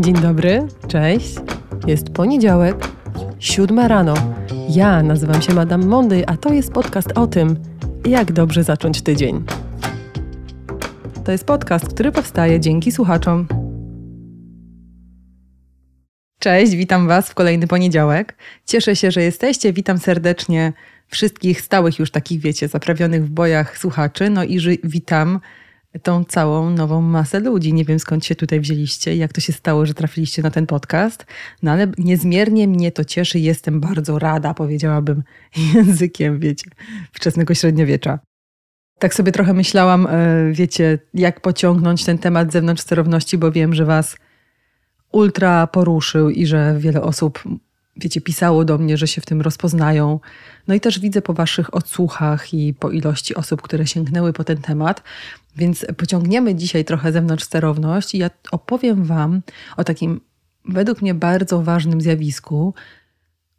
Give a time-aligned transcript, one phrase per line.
[0.00, 1.34] Dzień dobry, cześć.
[1.86, 2.76] Jest poniedziałek,
[3.38, 4.14] siódma rano.
[4.68, 7.56] Ja nazywam się Madame Mondy, a to jest podcast o tym,
[8.06, 9.44] jak dobrze zacząć tydzień.
[11.24, 13.46] To jest podcast, który powstaje dzięki słuchaczom.
[16.40, 18.36] Cześć, witam Was w kolejny poniedziałek.
[18.66, 19.72] Cieszę się, że jesteście.
[19.72, 20.72] Witam serdecznie
[21.06, 24.30] wszystkich stałych już takich, wiecie, zaprawionych w bojach słuchaczy.
[24.30, 25.40] No i witam
[26.02, 27.72] tą całą nową masę ludzi.
[27.72, 31.26] Nie wiem skąd się tutaj wzięliście jak to się stało, że trafiliście na ten podcast,
[31.62, 33.38] no ale niezmiernie mnie to cieszy.
[33.38, 35.22] Jestem bardzo rada, powiedziałabym
[35.74, 36.70] językiem, wiecie,
[37.12, 38.18] wczesnego średniowiecza.
[38.98, 43.84] Tak sobie trochę myślałam, e, wiecie, jak pociągnąć ten temat zewnątrz sterowności, bo wiem, że
[43.84, 44.16] was
[45.12, 47.42] ultra poruszył i że wiele osób,
[47.98, 50.20] wiecie, pisało do mnie, że się w tym rozpoznają.
[50.68, 54.58] No i też widzę po waszych odsłuchach i po ilości osób, które sięgnęły po ten
[54.58, 55.02] temat,
[55.56, 59.42] więc pociągniemy dzisiaj trochę zewnątrz sterowność i ja opowiem Wam
[59.76, 60.20] o takim
[60.64, 62.74] według mnie bardzo ważnym zjawisku,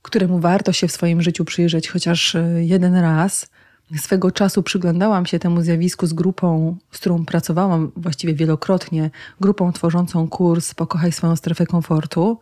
[0.01, 3.49] któremu warto się w swoim życiu przyjrzeć chociaż e, jeden raz.
[3.97, 9.09] Swego czasu przyglądałam się temu zjawisku z grupą, z którą pracowałam właściwie wielokrotnie,
[9.41, 12.39] grupą tworzącą kurs Pokochaj swoją strefę komfortu.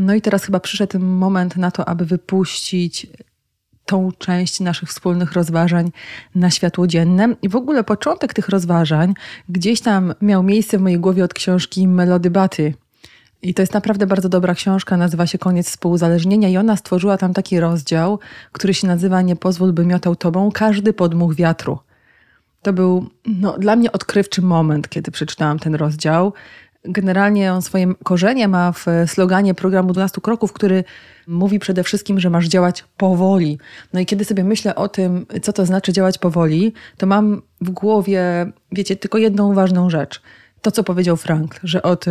[0.00, 3.06] No i teraz chyba przyszedł moment na to, aby wypuścić
[3.84, 5.92] tą część naszych wspólnych rozważań
[6.34, 7.34] na światło dzienne.
[7.42, 9.14] I w ogóle początek tych rozważań
[9.48, 12.74] gdzieś tam miał miejsce w mojej głowie od książki Melody Baty.
[13.42, 17.34] I to jest naprawdę bardzo dobra książka, nazywa się Koniec współuzależnienia i ona stworzyła tam
[17.34, 18.18] taki rozdział,
[18.52, 21.78] który się nazywa Nie pozwól, by miotał tobą każdy podmuch wiatru.
[22.62, 26.32] To był no, dla mnie odkrywczy moment, kiedy przeczytałam ten rozdział.
[26.84, 30.84] Generalnie on swoje korzenie ma w sloganie programu 12 kroków, który
[31.26, 33.58] mówi przede wszystkim, że masz działać powoli.
[33.92, 37.70] No i kiedy sobie myślę o tym, co to znaczy działać powoli, to mam w
[37.70, 40.22] głowie, wiecie, tylko jedną ważną rzecz.
[40.62, 42.04] To, co powiedział Frank, że od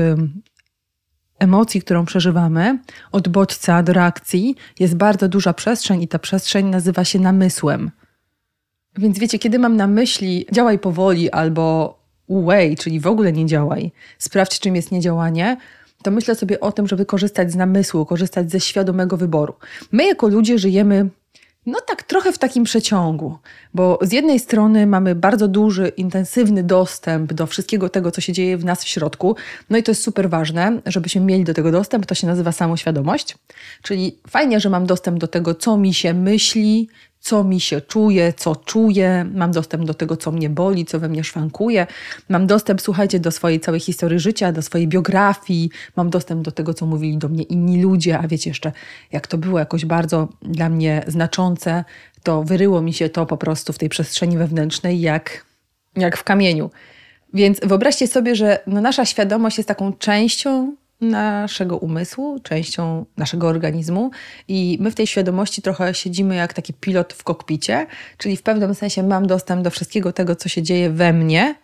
[1.39, 2.79] emocji, którą przeżywamy,
[3.11, 7.91] od bodźca do reakcji jest bardzo duża przestrzeń i ta przestrzeń nazywa się namysłem.
[8.97, 11.98] Więc wiecie, kiedy mam na myśli działaj powoli albo
[12.29, 15.57] way, czyli w ogóle nie działaj, sprawdź czym jest niedziałanie,
[16.03, 19.53] to myślę sobie o tym, żeby korzystać z namysłu, korzystać ze świadomego wyboru.
[19.91, 21.09] My jako ludzie żyjemy
[21.65, 23.37] no tak trochę w takim przeciągu,
[23.73, 28.57] bo z jednej strony mamy bardzo duży, intensywny dostęp do wszystkiego tego, co się dzieje
[28.57, 29.35] w nas w środku,
[29.69, 33.37] no i to jest super ważne, żebyśmy mieli do tego dostęp, to się nazywa samoświadomość,
[33.81, 38.33] czyli fajnie, że mam dostęp do tego, co mi się myśli, co mi się czuje,
[38.33, 41.87] co czuję, mam dostęp do tego, co mnie boli, co we mnie szwankuje,
[42.29, 46.73] mam dostęp, słuchajcie, do swojej całej historii życia, do swojej biografii, mam dostęp do tego,
[46.73, 48.71] co mówili do mnie inni ludzie, a wiecie jeszcze,
[49.11, 51.83] jak to było jakoś bardzo dla mnie znaczące,
[52.23, 55.45] to wyryło mi się to po prostu w tej przestrzeni wewnętrznej jak,
[55.95, 56.71] jak w kamieniu.
[57.33, 64.11] Więc wyobraźcie sobie, że no nasza świadomość jest taką częścią naszego umysłu, częścią naszego organizmu.
[64.47, 67.87] I my w tej świadomości trochę siedzimy jak taki pilot w kokpicie,
[68.17, 71.55] czyli w pewnym sensie mam dostęp do wszystkiego tego, co się dzieje we mnie,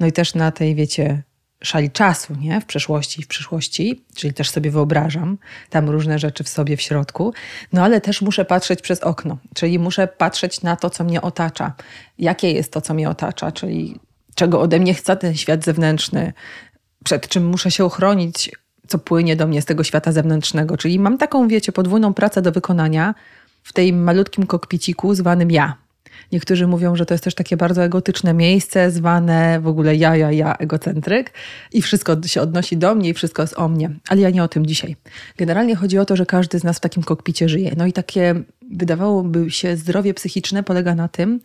[0.00, 1.22] no i też na tej, wiecie,
[1.62, 2.60] szali czasu, nie?
[2.60, 5.38] W przeszłości i w przyszłości, czyli też sobie wyobrażam
[5.70, 7.34] tam różne rzeczy w sobie w środku,
[7.72, 11.74] no ale też muszę patrzeć przez okno, czyli muszę patrzeć na to, co mnie otacza.
[12.18, 14.00] Jakie jest to, co mnie otacza, czyli
[14.34, 16.32] czego ode mnie chce ten świat zewnętrzny,
[17.04, 18.50] przed czym muszę się ochronić,
[18.86, 20.76] co płynie do mnie z tego świata zewnętrznego.
[20.76, 23.14] Czyli mam taką, wiecie, podwójną pracę do wykonania
[23.62, 25.76] w tej malutkim kokpiciku zwanym ja.
[26.32, 30.32] Niektórzy mówią, że to jest też takie bardzo egotyczne miejsce, zwane w ogóle ja, ja,
[30.32, 31.32] ja, egocentryk
[31.72, 33.90] i wszystko się odnosi do mnie i wszystko jest o mnie.
[34.08, 34.96] Ale ja nie o tym dzisiaj.
[35.36, 37.72] Generalnie chodzi o to, że każdy z nas w takim kokpicie żyje.
[37.76, 38.34] No i takie,
[38.70, 41.40] wydawałoby się, zdrowie psychiczne polega na tym,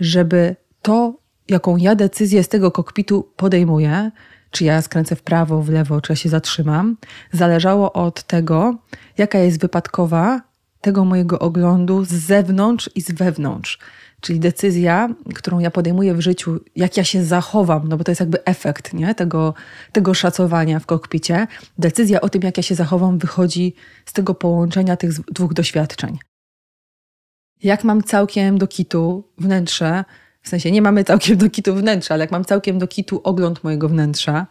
[0.00, 1.14] żeby to,
[1.48, 4.10] jaką ja decyzję z tego kokpitu podejmuję,
[4.56, 6.96] czy ja skręcę w prawo, w lewo, czy ja się zatrzymam,
[7.32, 8.74] zależało od tego,
[9.18, 10.40] jaka jest wypadkowa
[10.80, 13.78] tego mojego oglądu z zewnątrz i z wewnątrz.
[14.20, 18.20] Czyli decyzja, którą ja podejmuję w życiu, jak ja się zachowam, no bo to jest
[18.20, 19.14] jakby efekt nie?
[19.14, 19.54] Tego,
[19.92, 21.46] tego szacowania w kokpicie.
[21.78, 23.74] Decyzja o tym, jak ja się zachowam, wychodzi
[24.06, 26.18] z tego połączenia tych dwóch doświadczeń.
[27.62, 30.04] Jak mam całkiem do kitu wnętrze,
[30.46, 33.64] w sensie nie mamy całkiem do kitu wnętrza, ale jak mam całkiem do kitu ogląd
[33.64, 34.46] mojego wnętrza,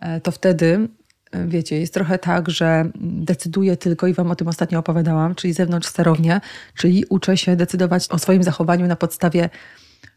[0.00, 0.88] e, to wtedy,
[1.30, 5.52] e, wiecie, jest trochę tak, że decyduję tylko i Wam o tym ostatnio opowiadałam, czyli
[5.52, 6.40] zewnątrz sterownie,
[6.74, 9.50] czyli uczę się decydować o swoim zachowaniu na podstawie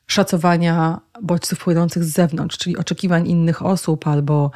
[0.08, 4.52] szacowania bodźców płynących z zewnątrz, czyli oczekiwań innych osób albo,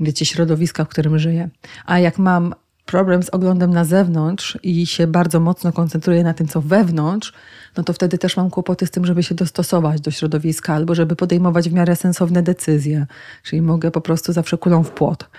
[0.00, 1.48] wiecie, środowiska, w którym żyję.
[1.86, 2.54] A jak mam
[2.88, 7.32] problem z oglądem na zewnątrz i się bardzo mocno koncentruję na tym, co wewnątrz,
[7.76, 11.16] no to wtedy też mam kłopoty z tym, żeby się dostosować do środowiska albo żeby
[11.16, 13.06] podejmować w miarę sensowne decyzje.
[13.42, 15.30] Czyli mogę po prostu zawsze kulą w płot.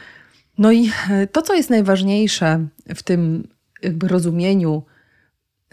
[0.57, 3.47] No i e, to, co jest najważniejsze w tym
[3.81, 4.83] jakby rozumieniu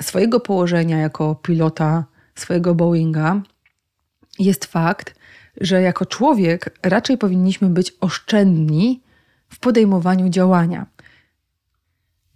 [0.01, 3.43] swojego położenia jako pilota swojego Boeinga,
[4.39, 5.15] jest fakt,
[5.61, 9.03] że jako człowiek raczej powinniśmy być oszczędni
[9.49, 10.87] w podejmowaniu działania.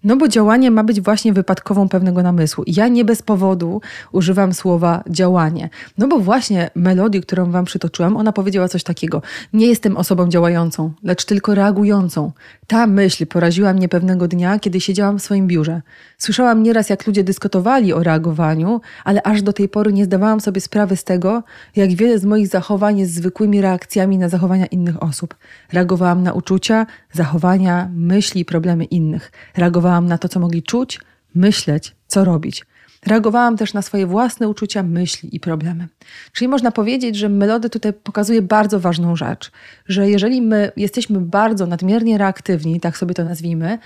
[0.04, 2.64] No bo działanie ma być właśnie wypadkową pewnego namysłu.
[2.66, 3.80] Ja nie bez powodu
[4.12, 5.70] używam słowa działanie.
[5.98, 9.22] No bo właśnie melodii, którą wam przytoczyłam, ona powiedziała coś takiego.
[9.52, 12.32] Nie jestem osobą działającą, lecz tylko reagującą.
[12.66, 15.82] Ta myśl poraziła mnie pewnego dnia, kiedy siedziałam w swoim biurze.
[16.18, 20.60] Słyszałam nieraz, jak ludzie dyskutowali o reagowaniu, ale aż do tej pory nie zdawałam sobie
[20.60, 21.42] sprawy z tego,
[21.76, 25.34] jak wiele z moich zachowań jest zwykłymi reakcjami na zachowania innych osób.
[25.72, 29.32] Reagowałam na uczucia, zachowania, myśli problemy innych.
[29.56, 31.00] Reagowałam na to, co mogli czuć,
[31.34, 32.64] myśleć, co robić.
[33.06, 35.88] Reagowałam też na swoje własne uczucia, myśli i problemy.
[36.32, 39.50] Czyli można powiedzieć, że melody tutaj pokazuje bardzo ważną rzecz,
[39.88, 43.78] że jeżeli my jesteśmy bardzo nadmiernie reaktywni, tak sobie to nazwijmy,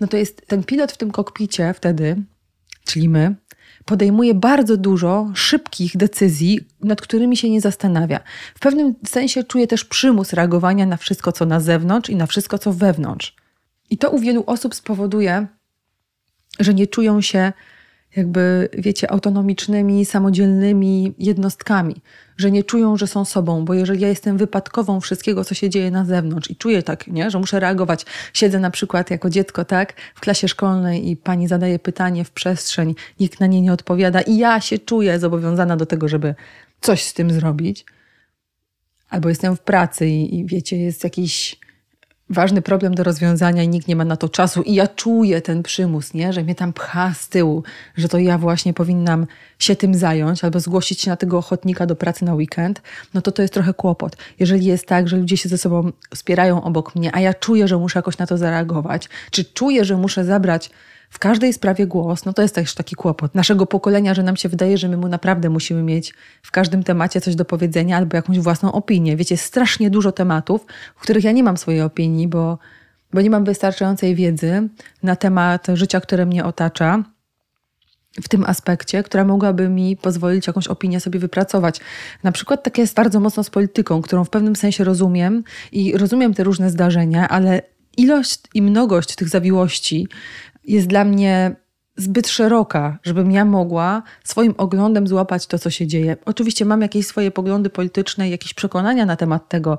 [0.00, 2.16] no to jest ten pilot w tym kokpicie wtedy,
[2.84, 3.34] czyli my,
[3.84, 8.20] podejmuje bardzo dużo szybkich decyzji, nad którymi się nie zastanawia.
[8.54, 12.58] W pewnym sensie czuje też przymus reagowania na wszystko, co na zewnątrz i na wszystko,
[12.58, 13.36] co wewnątrz.
[13.90, 15.46] I to u wielu osób spowoduje,
[16.60, 17.52] że nie czują się
[18.16, 22.02] jakby, wiecie, autonomicznymi, samodzielnymi jednostkami,
[22.36, 25.90] że nie czują, że są sobą, bo jeżeli ja jestem wypadkową wszystkiego, co się dzieje
[25.90, 29.94] na zewnątrz i czuję tak, nie, że muszę reagować, siedzę na przykład jako dziecko, tak,
[30.14, 34.36] w klasie szkolnej i pani zadaje pytanie w przestrzeń, nikt na nie nie odpowiada i
[34.36, 36.34] ja się czuję zobowiązana do tego, żeby
[36.80, 37.84] coś z tym zrobić,
[39.10, 41.60] albo jestem w pracy i, i wiecie, jest jakiś
[42.30, 45.62] ważny problem do rozwiązania i nikt nie ma na to czasu i ja czuję ten
[45.62, 46.32] przymus, nie?
[46.32, 47.62] że mnie tam pcha z tyłu,
[47.96, 49.26] że to ja właśnie powinnam
[49.58, 52.82] się tym zająć albo zgłosić się na tego ochotnika do pracy na weekend,
[53.14, 54.16] no to to jest trochę kłopot.
[54.38, 57.78] Jeżeli jest tak, że ludzie się ze sobą wspierają obok mnie, a ja czuję, że
[57.78, 60.70] muszę jakoś na to zareagować, czy czuję, że muszę zabrać
[61.10, 64.48] w każdej sprawie głos, no to jest też taki kłopot naszego pokolenia, że nam się
[64.48, 68.38] wydaje, że my mu naprawdę musimy mieć w każdym temacie coś do powiedzenia albo jakąś
[68.38, 69.16] własną opinię.
[69.16, 70.66] Wiecie, strasznie dużo tematów,
[70.96, 72.58] w których ja nie mam swojej opinii, bo,
[73.12, 74.68] bo nie mam wystarczającej wiedzy
[75.02, 77.04] na temat życia, które mnie otacza
[78.22, 81.80] w tym aspekcie, która mogłaby mi pozwolić jakąś opinię sobie wypracować.
[82.22, 86.34] Na przykład tak jest bardzo mocno z polityką, którą w pewnym sensie rozumiem i rozumiem
[86.34, 87.62] te różne zdarzenia, ale
[87.96, 90.08] ilość i mnogość tych zawiłości
[90.64, 91.56] jest dla mnie
[91.96, 96.16] zbyt szeroka, żebym ja mogła swoim oglądem złapać to, co się dzieje.
[96.24, 99.78] Oczywiście mam jakieś swoje poglądy polityczne, jakieś przekonania na temat tego,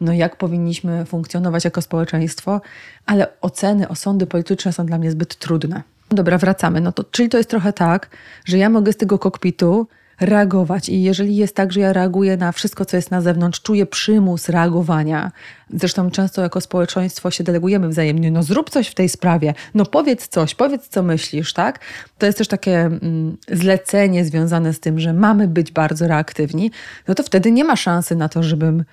[0.00, 2.60] no jak powinniśmy funkcjonować jako społeczeństwo,
[3.06, 5.82] ale oceny, osądy polityczne są dla mnie zbyt trudne.
[6.10, 6.80] Dobra, wracamy.
[6.80, 8.10] No to, czyli to jest trochę tak,
[8.44, 9.86] że ja mogę z tego kokpitu
[10.20, 10.88] reagować.
[10.88, 14.48] I jeżeli jest tak, że ja reaguję na wszystko, co jest na zewnątrz, czuję przymus
[14.48, 15.32] reagowania.
[15.74, 18.30] Zresztą często jako społeczeństwo się delegujemy wzajemnie.
[18.30, 21.78] No zrób coś w tej sprawie, no powiedz coś, powiedz co myślisz, tak?
[22.18, 26.70] To jest też takie mm, zlecenie związane z tym, że mamy być bardzo reaktywni.
[27.08, 28.84] No to wtedy nie ma szansy na to, żebym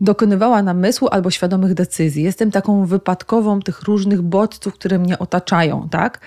[0.00, 2.22] dokonywała namysłu albo świadomych decyzji.
[2.22, 6.20] Jestem taką wypadkową tych różnych bodźców, które mnie otaczają, tak?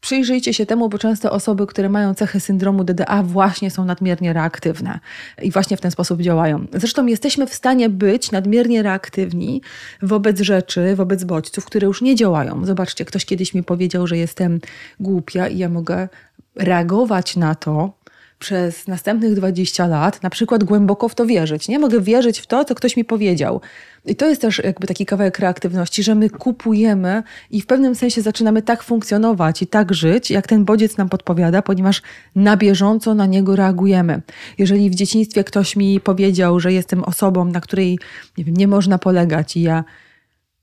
[0.00, 5.00] Przyjrzyjcie się temu, bo często osoby, które mają cechy syndromu DDA, właśnie są nadmiernie reaktywne
[5.42, 6.66] i właśnie w ten sposób działają.
[6.72, 9.62] Zresztą jesteśmy w stanie być nadmiernie reaktywni
[10.02, 12.64] wobec rzeczy, wobec bodźców, które już nie działają.
[12.64, 14.60] Zobaczcie, ktoś kiedyś mi powiedział, że jestem
[15.00, 16.08] głupia i ja mogę
[16.56, 17.92] reagować na to,
[18.40, 21.68] przez następnych 20 lat, na przykład głęboko w to wierzyć.
[21.68, 23.60] Nie mogę wierzyć w to, co ktoś mi powiedział.
[24.04, 28.22] I to jest też jakby taki kawałek kreatywności, że my kupujemy i w pewnym sensie
[28.22, 32.02] zaczynamy tak funkcjonować i tak żyć, jak ten bodziec nam podpowiada, ponieważ
[32.36, 34.22] na bieżąco na niego reagujemy.
[34.58, 37.98] Jeżeli w dzieciństwie ktoś mi powiedział, że jestem osobą, na której
[38.38, 39.84] nie, wiem, nie można polegać i ja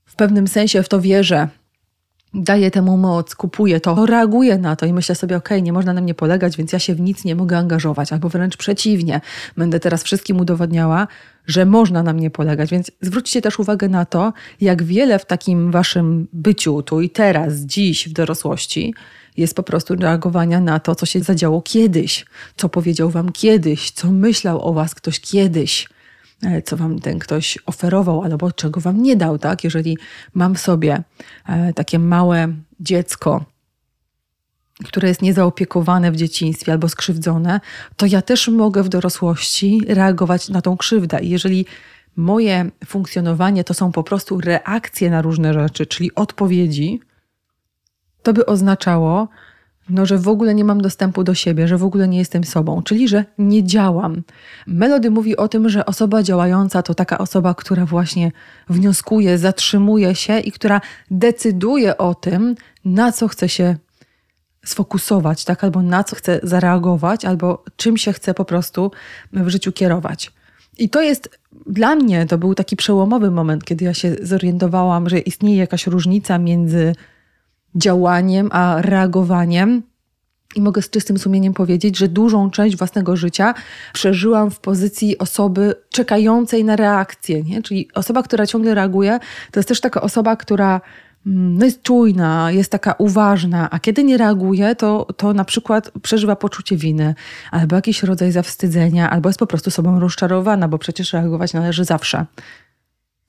[0.04, 1.48] w pewnym sensie w to wierzę,
[2.34, 5.92] daję temu moc, kupuję to, reaguję na to i myślę sobie, okej, okay, nie można
[5.92, 9.20] na mnie polegać, więc ja się w nic nie mogę angażować, albo wręcz przeciwnie,
[9.56, 11.06] będę teraz wszystkim udowadniała,
[11.46, 12.70] że można na mnie polegać.
[12.70, 17.54] Więc zwróćcie też uwagę na to, jak wiele w takim waszym byciu tu i teraz,
[17.54, 18.94] dziś, w dorosłości,
[19.36, 24.12] jest po prostu reagowania na to, co się zadziało kiedyś, co powiedział wam kiedyś, co
[24.12, 25.88] myślał o was ktoś kiedyś
[26.64, 29.64] co wam ten ktoś oferował albo czego wam nie dał, tak?
[29.64, 29.98] Jeżeli
[30.34, 31.02] mam w sobie
[31.46, 32.48] e, takie małe
[32.80, 33.44] dziecko,
[34.84, 37.60] które jest niezaopiekowane w dzieciństwie albo skrzywdzone,
[37.96, 41.20] to ja też mogę w dorosłości reagować na tą krzywdę.
[41.20, 41.66] I jeżeli
[42.16, 47.00] moje funkcjonowanie to są po prostu reakcje na różne rzeczy, czyli odpowiedzi,
[48.22, 49.28] to by oznaczało,
[49.88, 52.82] no, że w ogóle nie mam dostępu do siebie, że w ogóle nie jestem sobą,
[52.82, 54.22] czyli że nie działam.
[54.66, 58.32] Melody mówi o tym, że osoba działająca to taka osoba, która właśnie
[58.68, 60.80] wnioskuje, zatrzymuje się i która
[61.10, 62.54] decyduje o tym,
[62.84, 63.76] na co chce się
[64.64, 65.64] sfokusować, tak?
[65.64, 68.90] albo na co chce zareagować, albo czym się chce po prostu
[69.32, 70.32] w życiu kierować.
[70.78, 75.18] I to jest dla mnie to był taki przełomowy moment, kiedy ja się zorientowałam, że
[75.18, 76.92] istnieje jakaś różnica między
[77.74, 79.82] działaniem a reagowaniem.
[80.56, 83.54] I mogę z czystym sumieniem powiedzieć, że dużą część własnego życia
[83.92, 87.42] przeżyłam w pozycji osoby czekającej na reakcję.
[87.42, 87.62] Nie?
[87.62, 89.18] Czyli osoba, która ciągle reaguje,
[89.50, 90.80] to jest też taka osoba, która
[91.26, 96.36] no jest czujna, jest taka uważna, a kiedy nie reaguje, to, to na przykład przeżywa
[96.36, 97.14] poczucie winy,
[97.50, 102.26] albo jakiś rodzaj zawstydzenia, albo jest po prostu sobą rozczarowana, bo przecież reagować należy zawsze.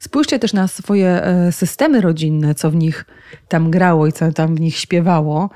[0.02, 3.06] Spójrzcie też na swoje e, systemy rodzinne, co w nich
[3.48, 5.50] tam grało i co tam w nich śpiewało.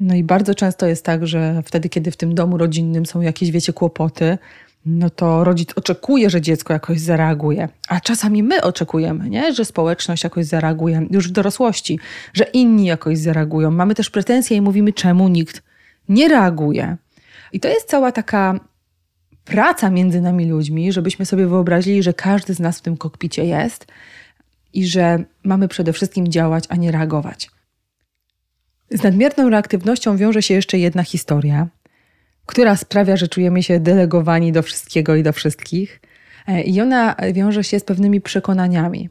[0.00, 3.50] No i bardzo często jest tak, że wtedy, kiedy w tym domu rodzinnym są jakieś,
[3.50, 4.38] wiecie, kłopoty,
[4.86, 7.68] no to rodzic oczekuje, że dziecko jakoś zareaguje.
[7.88, 9.52] A czasami my oczekujemy, nie?
[9.52, 11.98] że społeczność jakoś zareaguje już w dorosłości,
[12.34, 13.70] że inni jakoś zareagują.
[13.70, 15.62] Mamy też pretensje i mówimy, czemu nikt
[16.08, 16.96] nie reaguje.
[17.52, 18.60] I to jest cała taka
[19.46, 23.86] praca między nami ludźmi, żebyśmy sobie wyobrazili, że każdy z nas w tym kokpicie jest
[24.74, 27.50] i że mamy przede wszystkim działać, a nie reagować.
[28.90, 31.68] Z nadmierną reaktywnością wiąże się jeszcze jedna historia,
[32.46, 36.00] która sprawia, że czujemy się delegowani do wszystkiego i do wszystkich.
[36.48, 39.10] E, I ona wiąże się z pewnymi przekonaniami.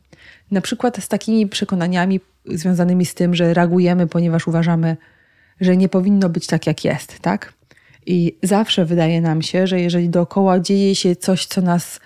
[0.51, 4.97] Na przykład z takimi przekonaniami związanymi z tym, że reagujemy, ponieważ uważamy,
[5.61, 7.53] że nie powinno być tak, jak jest, tak?
[8.05, 11.99] I zawsze wydaje nam się, że jeżeli dookoła dzieje się coś, co nas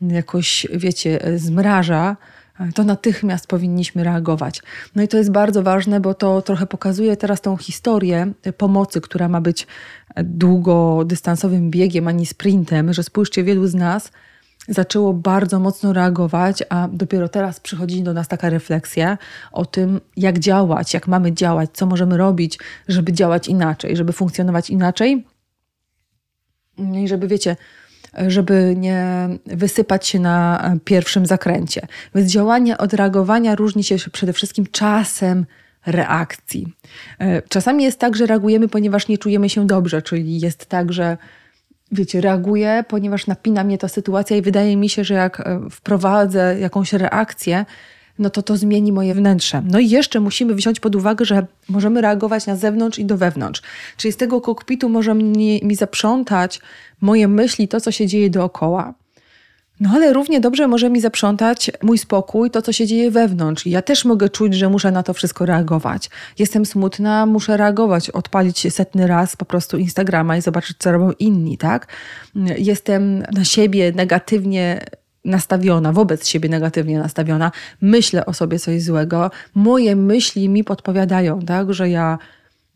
[0.00, 2.16] jakoś, wiecie, zmraża,
[2.74, 4.62] to natychmiast powinniśmy reagować.
[4.94, 9.28] No i to jest bardzo ważne, bo to trochę pokazuje teraz tą historię pomocy, która
[9.28, 9.66] ma być
[10.16, 14.12] długodystansowym biegiem, ani sprintem, że spójrzcie, wielu z nas
[14.68, 19.18] zaczęło bardzo mocno reagować, a dopiero teraz przychodzi do nas taka refleksja
[19.52, 22.58] o tym, jak działać, jak mamy działać, co możemy robić,
[22.88, 25.24] żeby działać inaczej, żeby funkcjonować inaczej.
[26.78, 27.56] No I żeby, wiecie,
[28.26, 31.86] żeby nie wysypać się na pierwszym zakręcie.
[32.14, 35.46] Więc działanie od reagowania różni się przede wszystkim czasem
[35.86, 36.72] reakcji.
[37.18, 41.16] E, czasami jest tak, że reagujemy, ponieważ nie czujemy się dobrze, czyli jest tak, że
[41.92, 46.56] wiecie, reaguję, ponieważ napina mnie ta sytuacja i wydaje mi się, że jak e, wprowadzę
[46.60, 47.64] jakąś reakcję,
[48.18, 49.62] no to to zmieni moje wnętrze.
[49.70, 53.62] No i jeszcze musimy wziąć pod uwagę, że możemy reagować na zewnątrz i do wewnątrz.
[53.96, 56.60] Czyli z tego kokpitu może mi zaprzątać
[57.00, 58.94] moje myśli, to co się dzieje dookoła.
[59.80, 63.66] No ale równie dobrze może mi zaprzątać mój spokój, to co się dzieje wewnątrz.
[63.66, 66.10] Ja też mogę czuć, że muszę na to wszystko reagować.
[66.38, 71.58] Jestem smutna, muszę reagować, odpalić setny raz po prostu Instagrama i zobaczyć, co robią inni,
[71.58, 71.86] tak?
[72.58, 74.84] Jestem na siebie negatywnie
[75.26, 81.74] nastawiona, wobec siebie negatywnie nastawiona, myślę o sobie coś złego, moje myśli mi podpowiadają, tak,
[81.74, 82.18] że ja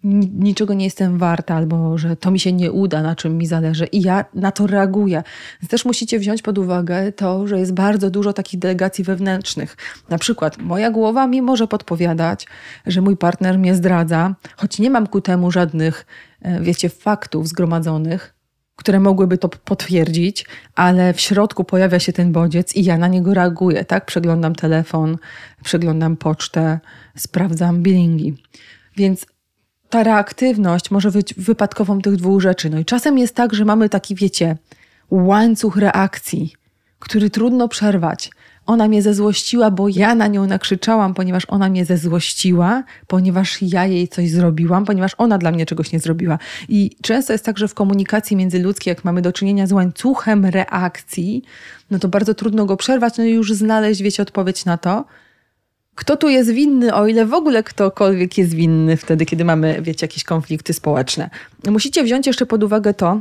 [0.05, 3.87] niczego nie jestem warta, albo że to mi się nie uda, na czym mi zależy,
[3.87, 5.23] i ja na to reaguję.
[5.69, 9.77] Też musicie wziąć pod uwagę to, że jest bardzo dużo takich delegacji wewnętrznych.
[10.09, 12.47] Na przykład, moja głowa mi może podpowiadać,
[12.87, 16.07] że mój partner mnie zdradza, choć nie mam ku temu żadnych,
[16.43, 18.40] e, wiecie, faktów zgromadzonych,
[18.81, 23.35] które mogłyby to potwierdzić, ale w środku pojawia się ten bodziec i ja na niego
[23.35, 24.07] reaguję, tak?
[24.07, 25.19] Przeglądam telefon,
[25.65, 26.81] przeglądam pocztę,
[27.17, 28.35] sprawdzam billingi.
[28.97, 29.27] Więc
[29.91, 32.71] ta reaktywność może być wypadkową tych dwóch rzeczy.
[32.71, 34.57] No i czasem jest tak, że mamy taki, wiecie,
[35.11, 36.53] łańcuch reakcji,
[36.99, 38.31] który trudno przerwać.
[38.71, 44.09] Ona mnie zezłościła, bo ja na nią nakrzyczałam, ponieważ ona mnie zezłościła, ponieważ ja jej
[44.09, 46.39] coś zrobiłam, ponieważ ona dla mnie czegoś nie zrobiła.
[46.69, 51.43] I często jest tak, że w komunikacji międzyludzkiej, jak mamy do czynienia z łańcuchem reakcji,
[51.91, 55.05] no to bardzo trudno go przerwać, no i już znaleźć, wiecie, odpowiedź na to,
[55.95, 60.07] kto tu jest winny, o ile w ogóle ktokolwiek jest winny wtedy, kiedy mamy, wiecie,
[60.07, 61.31] jakieś konflikty społeczne.
[61.69, 63.21] Musicie wziąć jeszcze pod uwagę to,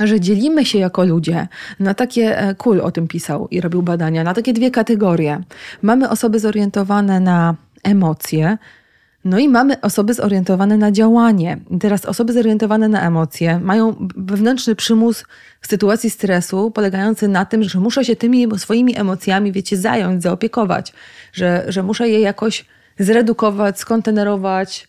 [0.00, 1.48] że dzielimy się jako ludzie
[1.80, 5.40] na takie, e, Kul o tym pisał i robił badania, na takie dwie kategorie.
[5.82, 8.58] Mamy osoby zorientowane na emocje,
[9.24, 11.58] no i mamy osoby zorientowane na działanie.
[11.80, 15.24] teraz osoby zorientowane na emocje mają wewnętrzny przymus
[15.60, 20.92] w sytuacji stresu, polegający na tym, że muszę się tymi swoimi emocjami, wiecie, zająć, zaopiekować,
[21.32, 22.64] że, że muszę je jakoś
[22.98, 24.88] zredukować, skontenerować,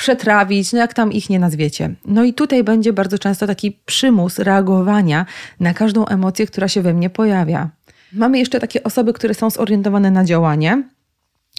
[0.00, 1.94] przetrawić, no jak tam ich nie nazwiecie.
[2.04, 5.26] No i tutaj będzie bardzo często taki przymus reagowania
[5.60, 7.70] na każdą emocję, która się we mnie pojawia.
[8.12, 10.82] Mamy jeszcze takie osoby, które są zorientowane na działanie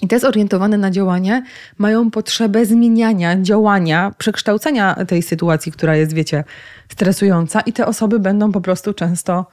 [0.02, 1.44] I te zorientowane na działanie
[1.78, 6.44] mają potrzebę zmieniania, działania, przekształcenia tej sytuacji, która jest, wiecie,
[6.90, 9.46] stresująca, i te osoby będą po prostu często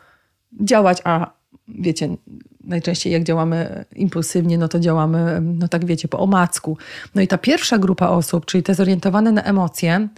[0.60, 1.30] działać, a
[1.68, 2.08] wiecie,
[2.64, 6.78] najczęściej jak działamy impulsywnie, no to działamy, no tak wiecie, po omacku.
[7.14, 10.08] No i ta pierwsza grupa osób, czyli te zorientowane na emocje,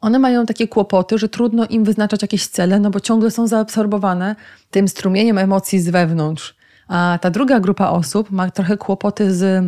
[0.00, 4.36] one mają takie kłopoty, że trudno im wyznaczać jakieś cele, no bo ciągle są zaabsorbowane
[4.70, 6.56] tym strumieniem emocji z wewnątrz.
[6.88, 9.64] A ta druga grupa osób ma trochę kłopoty z.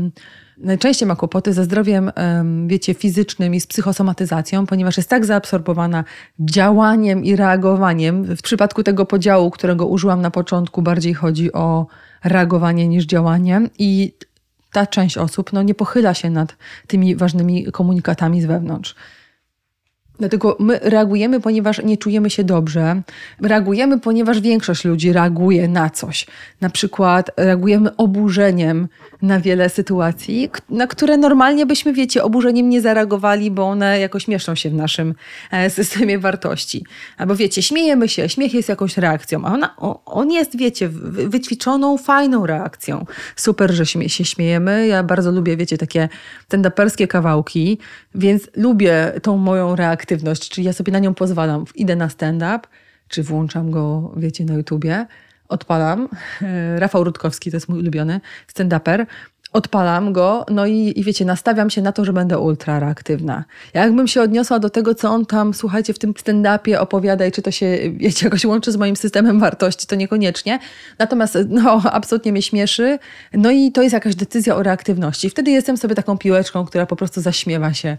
[0.58, 2.12] Najczęściej ma kłopoty ze zdrowiem,
[2.66, 6.04] wiecie, fizycznym i z psychosomatyzacją, ponieważ jest tak zaabsorbowana
[6.40, 8.36] działaniem i reagowaniem.
[8.36, 11.86] W przypadku tego podziału, którego użyłam na początku, bardziej chodzi o
[12.28, 13.60] reagowanie niż działanie.
[13.78, 14.12] I
[14.72, 16.56] ta część osób no, nie pochyla się nad
[16.86, 18.94] tymi ważnymi komunikatami z wewnątrz.
[20.18, 23.02] Dlatego my reagujemy, ponieważ nie czujemy się dobrze.
[23.40, 26.26] Reagujemy, ponieważ większość ludzi reaguje na coś.
[26.60, 28.88] Na przykład reagujemy oburzeniem
[29.22, 34.54] na wiele sytuacji, na które normalnie byśmy, wiecie, oburzeniem nie zareagowali, bo one jakoś mieszczą
[34.54, 35.14] się w naszym
[35.50, 36.84] e, systemie wartości.
[37.18, 40.88] Albo wiecie, śmiejemy się, śmiech jest jakąś reakcją, a ona, on jest, wiecie,
[41.28, 43.06] wyćwiczoną, fajną reakcją.
[43.36, 44.86] Super, że się śmiejemy.
[44.86, 46.08] Ja bardzo lubię, wiecie, takie
[46.48, 47.78] tendaperskie kawałki,
[48.14, 51.64] więc lubię tą moją reaktywność, czyli ja sobie na nią pozwalam.
[51.74, 52.60] Idę na stand-up,
[53.08, 55.06] czy włączam go, wiecie, na YouTubie,
[55.48, 56.08] odpalam.
[56.78, 58.20] Rafał Rutkowski to jest mój ulubiony
[58.54, 59.06] stand-uper.
[59.52, 63.44] Odpalam go, no i, i wiecie, nastawiam się na to, że będę ultra reaktywna.
[63.74, 67.42] Jakbym się odniosła do tego, co on tam, słuchajcie, w tym stand-upie opowiada i czy
[67.42, 70.58] to się, wiecie, jakoś łączy z moim systemem wartości, to niekoniecznie.
[70.98, 72.98] Natomiast, no, absolutnie mnie śmieszy.
[73.32, 75.30] No i to jest jakaś decyzja o reaktywności.
[75.30, 77.96] Wtedy jestem sobie taką piłeczką, która po prostu zaśmiewa się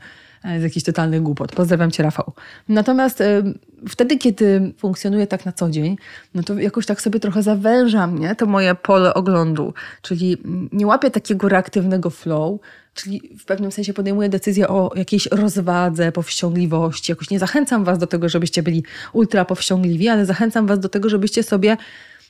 [0.60, 1.52] z jakichś totalnych głupot.
[1.52, 2.34] Pozdrawiam cię, Rafał.
[2.70, 3.44] Natomiast y,
[3.90, 5.98] wtedy, kiedy funkcjonuję tak na co dzień,
[6.36, 8.36] no to jakoś tak sobie trochę zawężam, nie?
[8.36, 9.74] To moje pole oglądu.
[10.02, 10.38] Czyli
[10.72, 12.60] nie łapię takiego reaktywnego flow,
[12.94, 17.12] czyli w pewnym sensie podejmuję decyzję o jakiejś rozwadze, powściągliwości.
[17.12, 21.10] Jakoś nie zachęcam was do tego, żebyście byli ultra powściągliwi, ale zachęcam was do tego,
[21.10, 21.78] żebyście sobie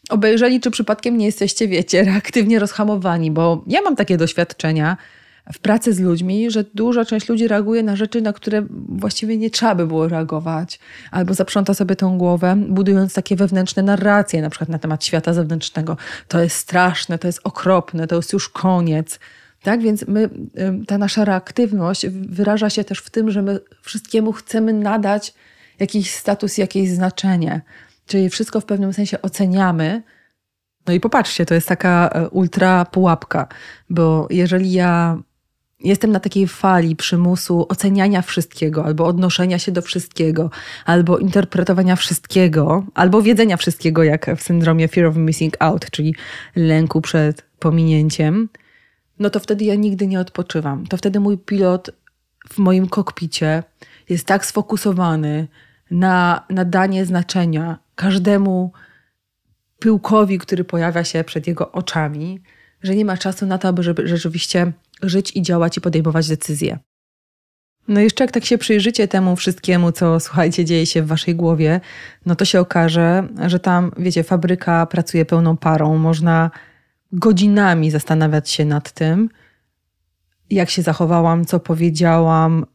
[0.09, 4.97] obejrzeli, czy przypadkiem nie jesteście, wiecie, reaktywnie rozhamowani, bo ja mam takie doświadczenia,
[5.54, 9.50] w pracy z ludźmi, że duża część ludzi reaguje na rzeczy, na które właściwie nie
[9.50, 10.79] trzeba by było reagować,
[11.12, 15.98] albo zaprząta sobie tą głowę, budując takie wewnętrzne narracje, na przykład na temat świata zewnętrznego.
[16.27, 19.20] To jest straszne, to jest okropne, to jest już koniec.
[19.64, 20.29] Tak więc my,
[20.88, 25.33] ta nasza reaktywność wyraża się też w tym, że my wszystkiemu chcemy nadać
[25.79, 27.62] jakiś status, jakieś znaczenie.
[28.05, 30.03] Czyli wszystko w pewnym sensie oceniamy.
[30.88, 33.48] No i popatrzcie, to jest taka e, ultra pułapka,
[33.90, 35.18] bo jeżeli ja
[35.79, 40.50] Jestem na takiej fali przymusu oceniania wszystkiego, albo odnoszenia się do wszystkiego,
[40.85, 46.16] albo interpretowania wszystkiego, albo wiedzenia wszystkiego, jak w syndromie Fear of Missing Out, czyli
[46.55, 48.50] lęku przed pominięciem,
[49.20, 50.87] no to wtedy ja nigdy nie odpoczywam.
[50.87, 51.90] To wtedy mój pilot
[52.50, 53.63] w moim kokpicie
[54.09, 55.48] jest tak sfokusowany
[55.92, 58.72] na nadanie znaczenia każdemu
[59.79, 62.42] pyłkowi, który pojawia się przed jego oczami,
[62.81, 64.72] że nie ma czasu na to, aby rzeczywiście
[65.03, 66.79] żyć i działać i podejmować decyzje.
[67.88, 71.81] No jeszcze jak tak się przyjrzycie temu wszystkiemu, co słuchajcie, dzieje się w waszej głowie,
[72.25, 75.98] no to się okaże, że tam, wiecie, fabryka pracuje pełną parą.
[75.98, 76.51] Można
[77.12, 79.29] godzinami zastanawiać się nad tym,
[80.50, 82.66] jak się zachowałam, co powiedziałam,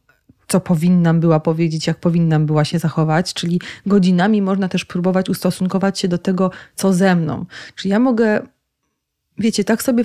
[0.47, 5.99] co powinnam była powiedzieć, jak powinnam była się zachować, czyli godzinami można też próbować ustosunkować
[5.99, 7.45] się do tego, co ze mną.
[7.75, 8.41] Czyli ja mogę,
[9.37, 10.03] wiecie, tak sobie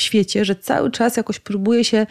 [0.00, 2.06] świecie, że cały czas jakoś próbuje się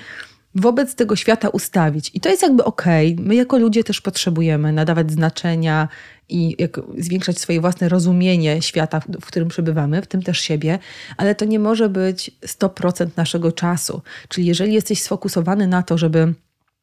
[0.56, 2.12] wobec tego świata ustawić.
[2.14, 3.14] I to jest jakby okej.
[3.14, 3.26] Okay.
[3.26, 5.88] My jako ludzie też potrzebujemy nadawać znaczenia
[6.30, 6.58] i
[6.98, 10.80] zwiększać swoje własne rozumienie świata, w którym przebywamy, w tym też siebie,
[11.18, 14.02] ale to nie może być 100% naszego czasu.
[14.28, 16.34] Czyli jeżeli jesteś sfokusowany na to, żeby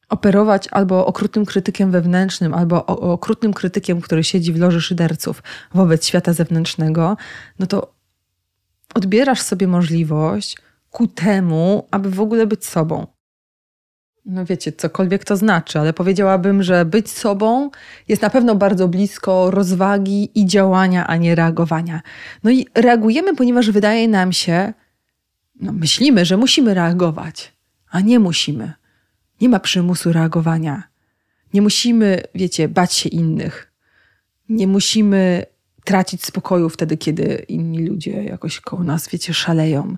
[0.08, 5.42] operować albo okrutnym krytykiem wewnętrznym, albo okrutnym krytykiem, który siedzi w loży szyderców
[5.74, 7.16] wobec świata zewnętrznego,
[7.58, 7.92] no to
[8.94, 10.56] odbierasz sobie możliwość
[10.96, 13.06] ku temu, aby w ogóle być sobą.
[14.24, 17.70] No wiecie, cokolwiek to znaczy, ale powiedziałabym, że być sobą
[18.08, 22.00] jest na pewno bardzo blisko rozwagi i działania, a nie reagowania.
[22.44, 24.72] No i reagujemy, ponieważ wydaje nam się,
[25.60, 27.52] no myślimy, że musimy reagować,
[27.90, 28.72] a nie musimy.
[29.40, 30.82] Nie ma przymusu reagowania.
[31.54, 33.72] Nie musimy, wiecie, bać się innych.
[34.48, 35.46] Nie musimy
[35.86, 39.96] tracić spokoju wtedy, kiedy inni ludzie jakoś koło nas, wiecie, szaleją.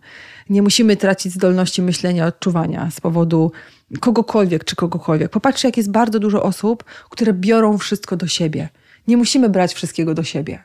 [0.51, 3.53] Nie musimy tracić zdolności myślenia, odczuwania z powodu
[4.01, 5.31] kogokolwiek czy kogokolwiek.
[5.31, 8.69] Popatrzcie, jak jest bardzo dużo osób, które biorą wszystko do siebie.
[9.07, 10.65] Nie musimy brać wszystkiego do siebie.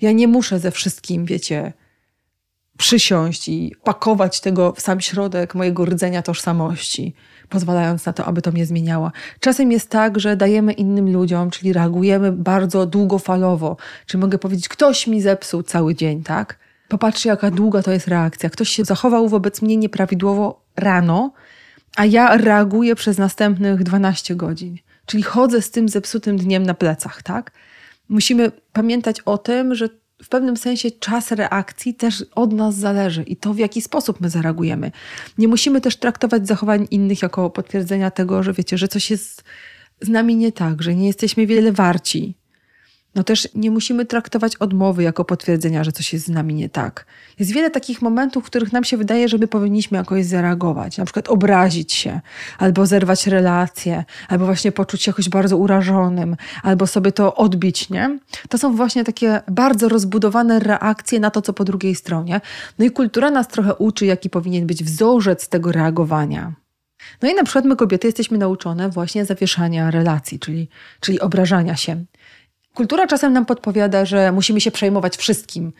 [0.00, 1.72] Ja nie muszę ze wszystkim, wiecie,
[2.78, 7.14] przysiąść i pakować tego w sam środek mojego rdzenia tożsamości,
[7.48, 9.12] pozwalając na to, aby to mnie zmieniało.
[9.40, 13.76] Czasem jest tak, że dajemy innym ludziom, czyli reagujemy bardzo długofalowo.
[14.06, 16.58] Czy mogę powiedzieć, ktoś mi zepsuł cały dzień, tak?
[16.88, 18.50] Popatrzcie, jaka długa to jest reakcja.
[18.50, 21.32] Ktoś się zachował wobec mnie nieprawidłowo rano,
[21.96, 24.76] a ja reaguję przez następnych 12 godzin.
[25.06, 27.52] Czyli chodzę z tym zepsutym dniem na plecach, tak?
[28.08, 29.88] Musimy pamiętać o tym, że
[30.22, 34.30] w pewnym sensie czas reakcji też od nas zależy i to, w jaki sposób my
[34.30, 34.92] zareagujemy.
[35.38, 39.44] Nie musimy też traktować zachowań innych jako potwierdzenia tego, że wiecie, że coś jest
[40.00, 42.34] z nami nie tak, że nie jesteśmy wiele warci,
[43.14, 47.06] no też nie musimy traktować odmowy jako potwierdzenia, że coś jest z nami nie tak.
[47.38, 51.04] Jest wiele takich momentów, w których nam się wydaje, że my powinniśmy jakoś zareagować, na
[51.04, 52.20] przykład obrazić się,
[52.58, 58.18] albo zerwać relacje, albo właśnie poczuć się jakoś bardzo urażonym, albo sobie to odbić, nie?
[58.48, 62.40] To są właśnie takie bardzo rozbudowane reakcje na to, co po drugiej stronie.
[62.78, 66.52] No i kultura nas trochę uczy, jaki powinien być wzorzec tego reagowania.
[67.22, 70.68] No i na przykład my kobiety jesteśmy nauczone właśnie zawieszania relacji, czyli,
[71.00, 72.04] czyli obrażania się.
[72.74, 75.72] Kultura czasem nam podpowiada, że musimy się przejmować wszystkim,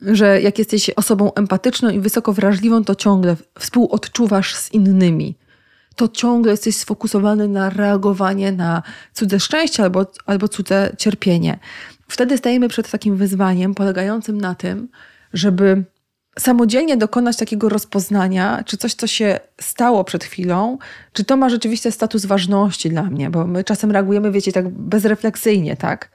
[0.00, 5.34] że jak jesteś osobą empatyczną i wysoko wrażliwą, to ciągle współodczuwasz z innymi.
[5.96, 11.58] To ciągle jesteś sfokusowany na reagowanie na cudze szczęście albo, albo cudze cierpienie.
[12.08, 14.88] Wtedy stajemy przed takim wyzwaniem polegającym na tym,
[15.32, 15.84] żeby
[16.38, 20.78] samodzielnie dokonać takiego rozpoznania, czy coś, co się stało przed chwilą,
[21.12, 25.76] czy to ma rzeczywiście status ważności dla mnie, bo my czasem reagujemy, wiecie, tak bezrefleksyjnie,
[25.76, 26.08] tak?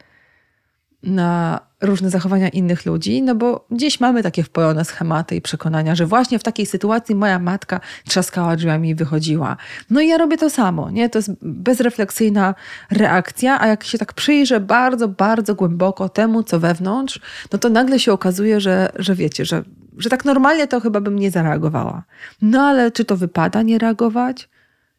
[1.03, 6.05] Na różne zachowania innych ludzi, no bo gdzieś mamy takie wpojone schematy i przekonania, że
[6.05, 9.57] właśnie w takiej sytuacji moja matka trzaskała drzwiami i wychodziła.
[9.89, 11.09] No i ja robię to samo, nie?
[11.09, 12.55] To jest bezrefleksyjna
[12.91, 17.19] reakcja, a jak się tak przyjrzę bardzo, bardzo głęboko temu, co wewnątrz,
[17.53, 19.63] no to nagle się okazuje, że, że wiecie, że
[20.01, 22.03] że tak normalnie to chyba bym nie zareagowała.
[22.41, 24.49] No ale czy to wypada nie reagować?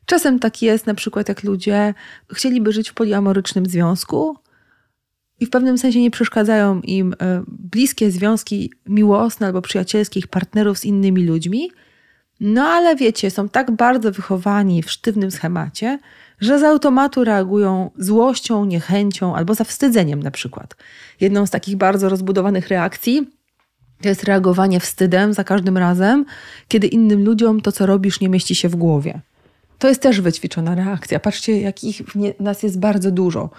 [0.06, 1.94] Czasem tak jest, na przykład jak ludzie
[2.32, 4.36] chcieliby żyć w poliamorycznym związku
[5.40, 10.78] i w pewnym sensie nie przeszkadzają im e, bliskie związki miłosne albo przyjacielskie ich partnerów
[10.78, 11.70] z innymi ludźmi,
[12.40, 15.98] no ale wiecie, są tak bardzo wychowani w sztywnym schemacie,
[16.40, 20.76] że z automatu reagują złością, niechęcią albo zawstydzeniem na przykład.
[21.20, 23.30] Jedną z takich bardzo rozbudowanych reakcji
[24.02, 26.24] to jest reagowanie wstydem za każdym razem,
[26.68, 29.20] kiedy innym ludziom to, co robisz, nie mieści się w głowie.
[29.78, 31.20] To jest też wyćwiczona reakcja.
[31.20, 32.02] Patrzcie, jakich
[32.40, 33.50] nas jest bardzo dużo.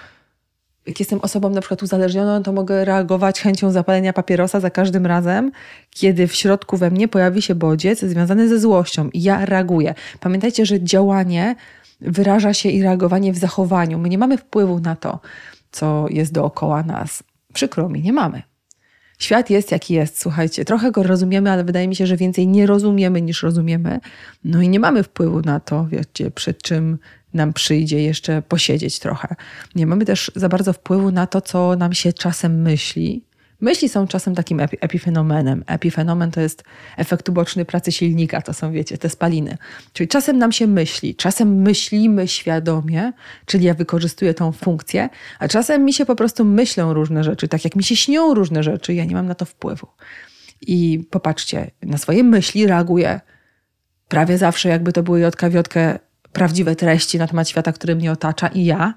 [0.88, 5.52] Jak jestem osobą na przykład uzależnioną, to mogę reagować chęcią zapalenia papierosa za każdym razem,
[5.90, 9.96] kiedy w środku we mnie pojawi się bodziec związany ze złością i ja reaguję.
[10.20, 11.56] Pamiętajcie, że działanie
[12.02, 13.98] wyraża się i reagowanie w zachowaniu.
[14.00, 15.20] My nie mamy wpływu na to,
[15.72, 17.24] co jest dookoła nas.
[17.54, 18.42] Przykro mi, nie mamy.
[19.24, 20.66] Świat jest jaki jest, słuchajcie.
[20.66, 24.00] Trochę go rozumiemy, ale wydaje mi się, że więcej nie rozumiemy niż rozumiemy.
[24.44, 26.98] No i nie mamy wpływu na to, wiecie, przed czym
[27.34, 29.36] nam przyjdzie jeszcze posiedzieć trochę.
[29.76, 33.24] Nie mamy też za bardzo wpływu na to, co nam się czasem myśli,
[33.64, 35.64] Myśli są czasem takim epifenomenem.
[35.68, 36.64] Epifenomen to jest
[36.98, 39.58] efekt uboczny pracy silnika, to są, wiecie, te spaliny.
[39.94, 43.14] Czyli czasem nam się myśli, czasem myślimy świadomie,
[43.46, 47.64] czyli ja wykorzystuję tą funkcję, a czasem mi się po prostu myślą różne rzeczy, tak
[47.64, 49.88] jak mi się śnią różne rzeczy, ja nie mam na to wpływu.
[50.62, 53.22] I popatrzcie, na swoje myśli reaguję
[54.08, 56.00] prawie zawsze, jakby to były jotka wiotkę
[56.34, 58.94] prawdziwe treści na temat świata, który mnie otacza i ja.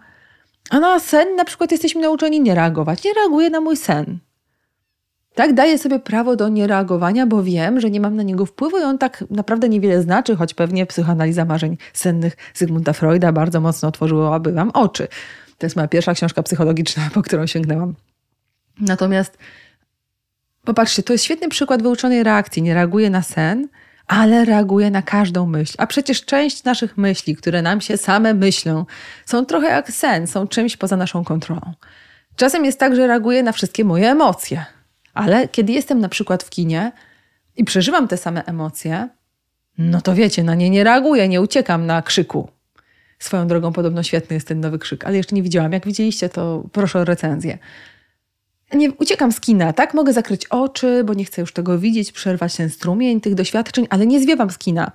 [0.70, 3.04] A na sen na przykład jesteśmy nauczeni nie reagować.
[3.04, 4.25] Nie reaguję na mój sen.
[5.36, 8.82] Tak, daję sobie prawo do niereagowania, bo wiem, że nie mam na niego wpływu i
[8.82, 14.52] on tak naprawdę niewiele znaczy, choć pewnie psychoanaliza marzeń sennych Zygmunta Freuda bardzo mocno otworzyłaby
[14.52, 15.08] wam oczy.
[15.58, 17.94] To jest moja pierwsza książka psychologiczna, po którą sięgnęłam.
[18.80, 19.38] Natomiast
[20.64, 22.62] popatrzcie, to jest świetny przykład wyuczonej reakcji.
[22.62, 23.68] Nie reaguje na sen,
[24.06, 25.74] ale reaguje na każdą myśl.
[25.78, 28.86] A przecież część naszych myśli, które nam się same myślą,
[29.26, 31.72] są trochę jak sen, są czymś poza naszą kontrolą.
[32.36, 34.75] Czasem jest tak, że reaguje na wszystkie moje emocje
[35.16, 36.92] ale kiedy jestem na przykład w kinie
[37.56, 39.08] i przeżywam te same emocje,
[39.78, 42.48] no to wiecie, na nie nie reaguję, nie uciekam na krzyku.
[43.18, 45.72] Swoją drogą podobno świetny jest ten nowy krzyk, ale jeszcze nie widziałam.
[45.72, 47.58] Jak widzieliście, to proszę o recenzję.
[48.74, 49.94] Nie uciekam z kina, tak?
[49.94, 54.06] Mogę zakryć oczy, bo nie chcę już tego widzieć, przerwać ten strumień tych doświadczeń, ale
[54.06, 54.92] nie zwiewam z kina.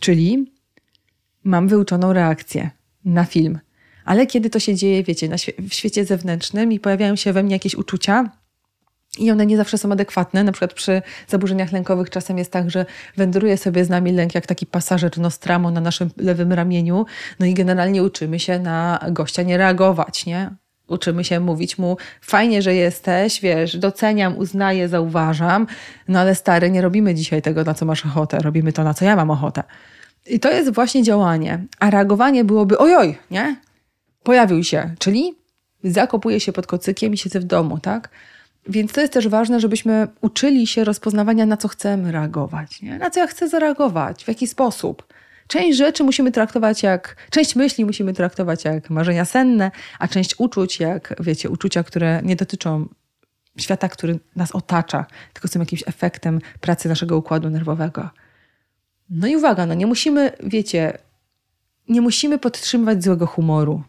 [0.00, 0.52] Czyli
[1.44, 2.70] mam wyuczoną reakcję
[3.04, 3.58] na film.
[4.04, 7.74] Ale kiedy to się dzieje, wiecie, w świecie zewnętrznym i pojawiają się we mnie jakieś
[7.74, 8.41] uczucia,
[9.18, 10.44] i one nie zawsze są adekwatne.
[10.44, 14.46] Na przykład przy zaburzeniach lękowych czasem jest tak, że wędruje sobie z nami lęk jak
[14.46, 17.06] taki pasażer Nostramo na naszym lewym ramieniu.
[17.40, 20.50] No i generalnie uczymy się na gościa nie reagować, nie?
[20.88, 25.66] Uczymy się mówić mu, fajnie, że jesteś, wiesz, doceniam, uznaję, zauważam,
[26.08, 29.04] no ale stary, nie robimy dzisiaj tego, na co masz ochotę, robimy to, na co
[29.04, 29.62] ja mam ochotę.
[30.26, 31.64] I to jest właśnie działanie.
[31.78, 33.56] A reagowanie byłoby, ojoj, nie?
[34.22, 35.34] Pojawił się, czyli
[35.84, 38.08] zakopuje się pod kocykiem i siedzę w domu, tak?
[38.66, 42.98] Więc to jest też ważne, żebyśmy uczyli się rozpoznawania, na co chcemy reagować, nie?
[42.98, 45.12] na co ja chcę zareagować, w jaki sposób.
[45.46, 50.80] Część rzeczy musimy traktować jak, część myśli musimy traktować jak marzenia senne, a część uczuć
[50.80, 52.88] jak, wiecie, uczucia, które nie dotyczą
[53.58, 58.10] świata, który nas otacza, tylko są jakimś efektem pracy naszego układu nerwowego.
[59.10, 60.98] No i uwaga, no nie musimy, wiecie,
[61.88, 63.82] nie musimy podtrzymywać złego humoru,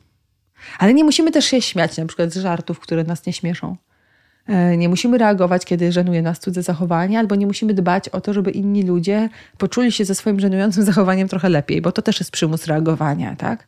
[0.80, 3.78] ale nie musimy też się śmiać na przykład z żartów, które nas nie śmieszą.
[4.48, 8.34] E, nie musimy reagować, kiedy żenuje nas cudze zachowanie, albo nie musimy dbać o to,
[8.34, 12.32] żeby inni ludzie poczuli się ze swoim żenującym zachowaniem trochę lepiej, bo to też jest
[12.32, 13.68] przymus reagowania, tak?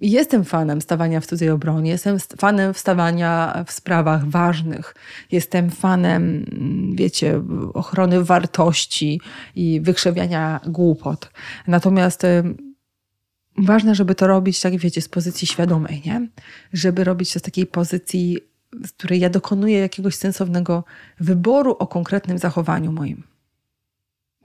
[0.00, 4.94] Jestem fanem stawania w cudzej obronie, jestem fanem wstawania w sprawach ważnych,
[5.32, 6.44] jestem fanem,
[6.94, 7.42] wiecie,
[7.74, 9.20] ochrony wartości
[9.56, 11.30] i wykrzewiania głupot.
[11.66, 12.26] Natomiast
[13.58, 16.28] ważne, żeby to robić, tak wiecie, z pozycji świadomej, nie?
[16.72, 18.38] Żeby robić to z takiej pozycji
[18.84, 20.84] z której ja dokonuję jakiegoś sensownego
[21.20, 23.22] wyboru o konkretnym zachowaniu moim.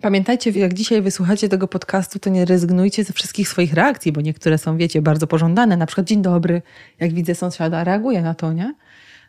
[0.02, 4.58] Pamiętajcie, jak dzisiaj wysłuchacie tego podcastu, to nie rezygnujcie ze wszystkich swoich reakcji, bo niektóre
[4.58, 5.78] są, wiecie, bardzo pożądane.
[5.78, 6.62] Na przykład dzień dobry,
[7.00, 8.76] jak widzę sąsiada, reaguję na to, nie?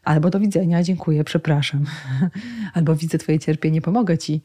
[0.05, 1.85] Albo do widzenia, dziękuję, przepraszam.
[2.75, 4.43] Albo widzę twoje cierpienie, pomogę ci.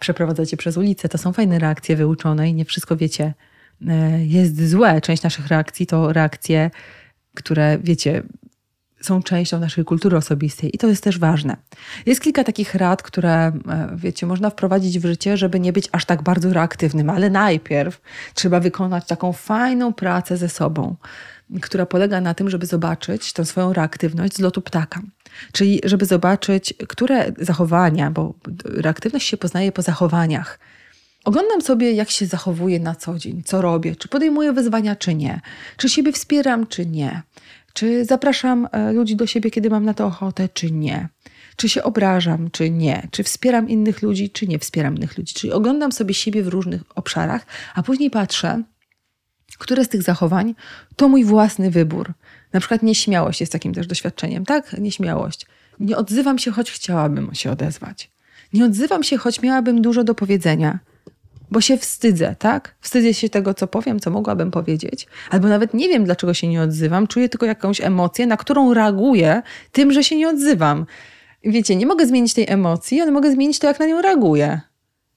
[0.00, 1.08] Przeprowadzacie przez ulicę.
[1.08, 3.34] To są fajne reakcje wyuczone i nie wszystko, wiecie,
[3.88, 5.00] e, jest złe.
[5.00, 6.70] Część naszych reakcji to reakcje,
[7.34, 8.22] które, wiecie,
[9.02, 11.56] są częścią naszej kultury osobistej i to jest też ważne.
[12.06, 13.52] Jest kilka takich rad, które, e,
[13.94, 18.00] wiecie, można wprowadzić w życie, żeby nie być aż tak bardzo reaktywnym, ale najpierw
[18.34, 20.96] trzeba wykonać taką fajną pracę ze sobą,
[21.62, 25.00] która polega na tym, żeby zobaczyć tę swoją reaktywność z lotu ptaka.
[25.52, 28.34] Czyli, żeby zobaczyć, które zachowania, bo
[28.64, 30.58] reaktywność się poznaje po zachowaniach.
[31.24, 35.40] Oglądam sobie, jak się zachowuję na co dzień, co robię, czy podejmuję wyzwania, czy nie,
[35.76, 37.22] czy siebie wspieram, czy nie,
[37.72, 41.08] czy zapraszam e, ludzi do siebie, kiedy mam na to ochotę, czy nie?
[41.56, 43.08] Czy się obrażam, czy nie?
[43.10, 45.34] Czy wspieram innych ludzi, czy nie wspieram innych ludzi?
[45.34, 48.62] Czyli oglądam sobie siebie w różnych obszarach, a później patrzę,
[49.58, 50.54] które z tych zachowań
[50.96, 52.12] to mój własny wybór.
[52.52, 54.78] Na przykład nieśmiałość jest takim też doświadczeniem, tak?
[54.78, 55.46] Nieśmiałość.
[55.80, 58.10] Nie odzywam się, choć chciałabym się odezwać.
[58.52, 60.78] Nie odzywam się, choć miałabym dużo do powiedzenia
[61.50, 62.74] bo się wstydzę, tak?
[62.80, 66.62] Wstydzę się tego, co powiem, co mogłabym powiedzieć, albo nawet nie wiem, dlaczego się nie
[66.62, 70.86] odzywam, czuję tylko jakąś emocję, na którą reaguję tym, że się nie odzywam.
[71.44, 74.60] Wiecie, nie mogę zmienić tej emocji, ale mogę zmienić to, jak na nią reaguję.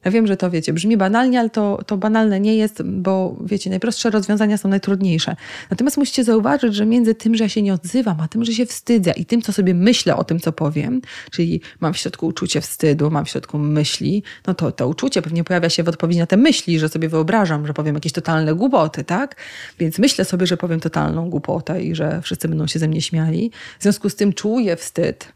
[0.05, 3.69] Ja wiem, że to wiecie, brzmi banalnie, ale to, to banalne nie jest, bo wiecie,
[3.69, 5.35] najprostsze rozwiązania są najtrudniejsze.
[5.69, 8.65] Natomiast musicie zauważyć, że między tym, że ja się nie odzywam, a tym, że się
[8.65, 12.61] wstydzę i tym, co sobie myślę o tym, co powiem, czyli mam w środku uczucie
[12.61, 16.25] wstydu, mam w środku myśli, no to to uczucie pewnie pojawia się w odpowiedzi na
[16.25, 19.35] te myśli, że sobie wyobrażam, że powiem jakieś totalne głupoty, tak?
[19.79, 23.51] Więc myślę sobie, że powiem totalną głupotę i że wszyscy będą się ze mnie śmiali.
[23.79, 25.33] W związku z tym czuję wstyd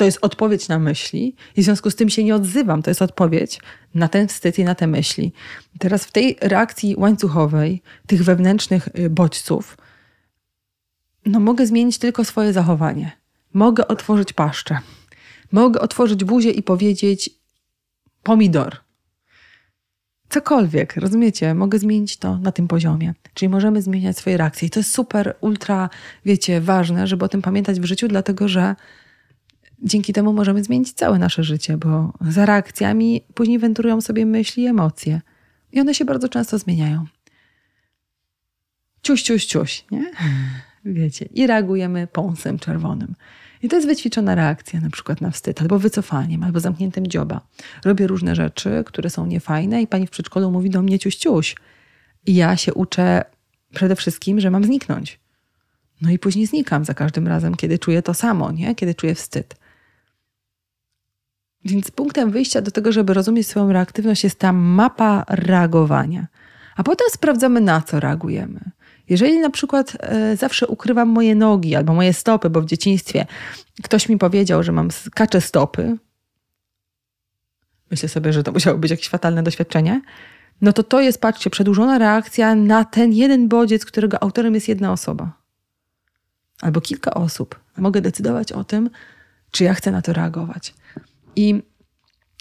[0.00, 2.82] to jest odpowiedź na myśli i w związku z tym się nie odzywam.
[2.82, 3.60] To jest odpowiedź
[3.94, 5.32] na ten wstyd i na te myśli.
[5.78, 9.76] Teraz w tej reakcji łańcuchowej, tych wewnętrznych y, bodźców,
[11.26, 13.12] no mogę zmienić tylko swoje zachowanie.
[13.52, 14.78] Mogę otworzyć paszczę.
[15.52, 17.30] Mogę otworzyć buzię i powiedzieć
[18.22, 18.76] pomidor.
[20.28, 21.54] Cokolwiek, rozumiecie?
[21.54, 23.14] Mogę zmienić to na tym poziomie.
[23.34, 24.68] Czyli możemy zmieniać swoje reakcje.
[24.68, 25.90] I to jest super, ultra,
[26.24, 28.76] wiecie, ważne, żeby o tym pamiętać w życiu, dlatego że
[29.82, 34.66] dzięki temu możemy zmienić całe nasze życie, bo za reakcjami później wędrują sobie myśli i
[34.66, 35.20] emocje.
[35.72, 37.04] I one się bardzo często zmieniają.
[39.02, 40.10] Ciuś, ciuś, ciuś, nie?
[40.84, 41.28] Wiecie.
[41.34, 43.14] I reagujemy pąsem czerwonym.
[43.62, 47.40] I to jest wyćwiczona reakcja, na przykład na wstyd, albo wycofaniem, albo zamkniętym dzioba.
[47.84, 51.56] Robię różne rzeczy, które są niefajne i pani w przedszkolu mówi do mnie ciuś, ciuś.
[52.26, 53.24] I ja się uczę
[53.74, 55.20] przede wszystkim, że mam zniknąć.
[56.02, 58.74] No i później znikam za każdym razem, kiedy czuję to samo, nie?
[58.74, 59.54] Kiedy czuję wstyd.
[61.64, 66.26] Więc punktem wyjścia do tego, żeby rozumieć swoją reaktywność, jest ta mapa reagowania.
[66.76, 68.60] A potem sprawdzamy, na co reagujemy.
[69.08, 73.26] Jeżeli na przykład e, zawsze ukrywam moje nogi albo moje stopy, bo w dzieciństwie
[73.82, 75.96] ktoś mi powiedział, że mam kacze stopy,
[77.90, 80.02] myślę sobie, że to musiało być jakieś fatalne doświadczenie,
[80.60, 84.92] no to to jest, patrzcie, przedłużona reakcja na ten jeden bodziec, którego autorem jest jedna
[84.92, 85.32] osoba.
[86.60, 87.60] Albo kilka osób.
[87.76, 88.90] Mogę decydować o tym,
[89.50, 90.74] czy ja chcę na to reagować.
[91.36, 91.62] I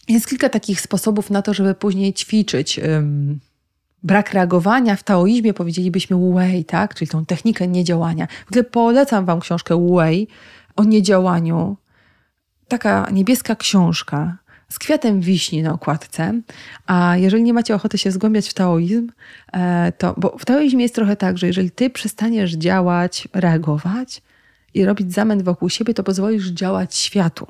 [0.07, 2.79] jest kilka takich sposobów na to, żeby później ćwiczyć
[4.03, 6.95] brak reagowania w taoizmie powiedzielibyśmy Wei, tak?
[6.95, 8.27] czyli tą technikę niedziałania.
[8.45, 10.27] W ogóle polecam Wam książkę Wei
[10.75, 11.77] o niedziałaniu.
[12.67, 14.37] Taka niebieska książka
[14.69, 16.41] z kwiatem wiśni na okładce.
[16.87, 19.11] A jeżeli nie macie ochoty się zgłębiać w taoizm,
[19.53, 24.21] e, to, bo w taoizmie jest trochę tak, że jeżeli ty przestaniesz działać, reagować
[24.73, 27.47] i robić zamęt wokół siebie, to pozwolisz działać światu.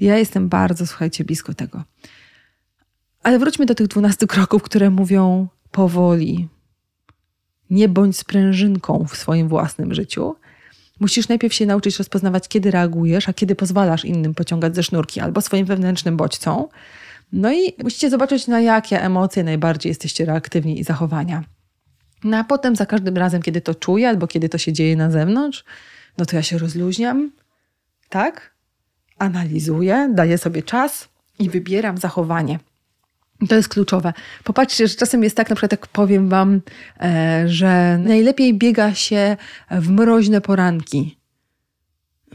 [0.00, 1.84] Ja jestem bardzo, słuchajcie, blisko tego.
[3.22, 6.48] Ale wróćmy do tych dwunastu kroków, które mówią powoli.
[7.70, 10.36] Nie bądź sprężynką w swoim własnym życiu.
[11.00, 15.40] Musisz najpierw się nauczyć rozpoznawać, kiedy reagujesz, a kiedy pozwalasz innym pociągać ze sznurki albo
[15.40, 16.66] swoim wewnętrznym bodźcom.
[17.32, 21.44] No i musicie zobaczyć, na jakie emocje najbardziej jesteście reaktywni i zachowania.
[22.24, 25.10] No a potem za każdym razem, kiedy to czuję albo kiedy to się dzieje na
[25.10, 25.64] zewnątrz,
[26.18, 27.32] no to ja się rozluźniam,
[28.08, 28.55] tak?
[29.18, 32.58] Analizuję, daję sobie czas i wybieram zachowanie.
[33.48, 34.12] To jest kluczowe.
[34.44, 36.60] Popatrzcie, że czasem jest tak, na przykład jak powiem wam,
[37.00, 39.36] e, że najlepiej biega się
[39.70, 41.18] w mroźne poranki.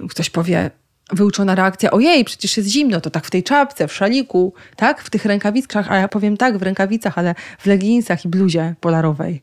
[0.09, 0.71] Ktoś powie,
[1.11, 5.09] wyuczona reakcja, ojej, przecież jest zimno, to tak w tej czapce, w szaliku, tak, w
[5.09, 9.41] tych rękawiczkach, a ja powiem tak, w rękawicach, ale w leginsach i bluzie polarowej,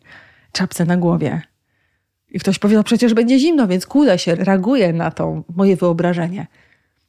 [0.52, 1.42] czapce na głowie.
[2.30, 6.46] I ktoś powie, no przecież będzie zimno, więc kulę się, reaguje na to moje wyobrażenie.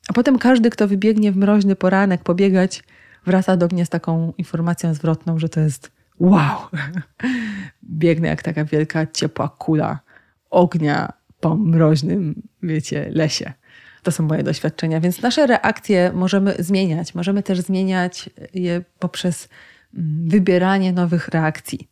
[0.09, 2.83] A potem każdy, kto wybiegnie w mroźny poranek pobiegać
[3.25, 6.57] wraca do mnie z taką informacją zwrotną, że to jest wow.
[7.83, 9.99] Biegnę jak taka wielka, ciepła kula
[10.49, 13.53] ognia po mroźnym, wiecie, lesie.
[14.03, 17.15] To są moje doświadczenia, więc nasze reakcje możemy zmieniać.
[17.15, 19.49] Możemy też zmieniać je poprzez
[19.93, 21.87] mm, wybieranie nowych reakcji.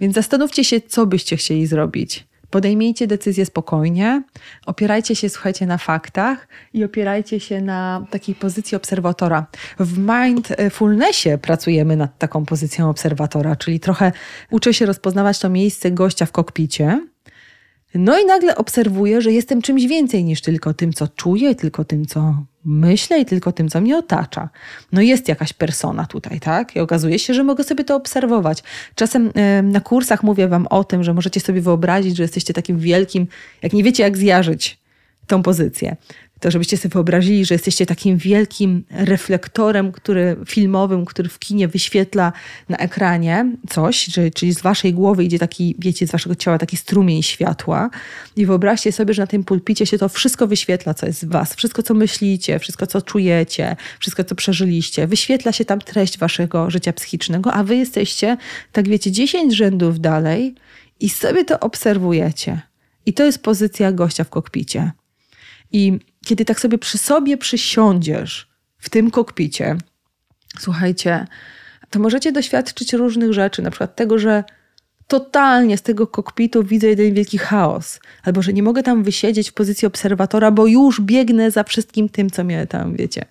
[0.00, 2.27] Więc zastanówcie się, co byście chcieli zrobić.
[2.50, 4.22] Podejmijcie decyzję spokojnie,
[4.66, 9.46] opierajcie się, słuchajcie, na faktach i opierajcie się na takiej pozycji obserwatora.
[9.78, 14.12] W mindfulnessie pracujemy nad taką pozycją obserwatora, czyli trochę
[14.50, 17.00] uczę się rozpoznawać to miejsce gościa w kokpicie,
[17.94, 22.06] no i nagle obserwuję, że jestem czymś więcej niż tylko tym, co czuję, tylko tym,
[22.06, 24.48] co myślę i tylko tym, co mnie otacza.
[24.92, 26.76] No jest jakaś persona tutaj, tak?
[26.76, 28.62] I okazuje się, że mogę sobie to obserwować.
[28.94, 33.26] Czasem na kursach mówię wam o tym, że możecie sobie wyobrazić, że jesteście takim wielkim,
[33.62, 34.78] jak nie wiecie, jak zjarzyć
[35.26, 35.96] tą pozycję
[36.40, 42.32] to żebyście sobie wyobrazili, że jesteście takim wielkim reflektorem który, filmowym, który w kinie wyświetla
[42.68, 46.76] na ekranie coś, że, czyli z waszej głowy idzie taki, wiecie, z waszego ciała taki
[46.76, 47.90] strumień światła
[48.36, 51.54] i wyobraźcie sobie, że na tym pulpicie się to wszystko wyświetla, co jest w was,
[51.54, 55.06] wszystko, co myślicie, wszystko, co czujecie, wszystko, co przeżyliście.
[55.06, 58.36] Wyświetla się tam treść waszego życia psychicznego, a wy jesteście,
[58.72, 60.54] tak wiecie, 10 rzędów dalej
[61.00, 62.60] i sobie to obserwujecie.
[63.06, 64.92] I to jest pozycja gościa w kokpicie.
[65.72, 65.98] I
[66.28, 69.76] kiedy tak sobie przy sobie przysiądziesz w tym kokpicie,
[70.58, 71.26] słuchajcie,
[71.90, 74.44] to możecie doświadczyć różnych rzeczy, na przykład tego, że
[75.06, 79.52] totalnie z tego kokpitu widzę jeden wielki chaos, albo że nie mogę tam wysiedzieć w
[79.52, 83.24] pozycji obserwatora, bo już biegnę za wszystkim tym, co mnie tam, wiecie,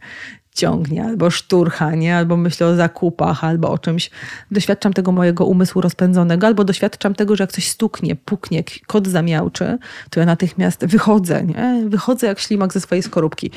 [0.57, 2.15] ciągnie, albo szturcha, nie?
[2.17, 4.09] albo myślę o zakupach, albo o czymś.
[4.51, 9.77] Doświadczam tego mojego umysłu rozpędzonego, albo doświadczam tego, że jak coś stuknie, puknie, kot zamiałczy,
[10.09, 11.83] to ja natychmiast wychodzę, nie?
[11.87, 13.51] wychodzę jak ślimak ze swojej skorupki.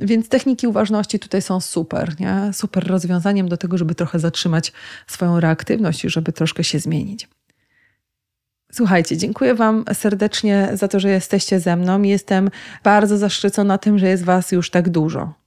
[0.00, 2.50] Więc techniki uważności tutaj są super, nie?
[2.52, 4.72] super rozwiązaniem do tego, żeby trochę zatrzymać
[5.06, 7.28] swoją reaktywność i żeby troszkę się zmienić.
[8.72, 12.02] Słuchajcie, dziękuję Wam serdecznie za to, że jesteście ze mną.
[12.02, 12.50] Jestem
[12.84, 15.37] bardzo zaszczycona tym, że jest Was już tak dużo.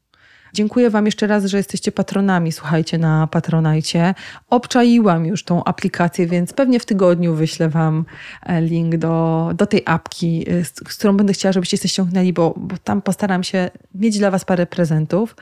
[0.54, 2.52] Dziękuję Wam jeszcze raz, że jesteście patronami.
[2.52, 4.14] Słuchajcie na Patronajcie.
[4.50, 8.06] Obczaiłam już tą aplikację, więc pewnie w tygodniu wyślę Wam
[8.44, 12.34] e, link do, do tej apki, e, z, z którą będę chciała, żebyście się ściągnęli,
[12.34, 15.36] bo, bo tam postaram się mieć dla Was parę prezentów.